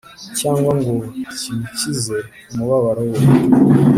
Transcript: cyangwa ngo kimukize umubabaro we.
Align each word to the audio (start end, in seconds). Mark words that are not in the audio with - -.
cyangwa 0.39 0.71
ngo 0.79 0.95
kimukize 1.37 2.17
umubabaro 2.51 3.01
we. 3.11 3.17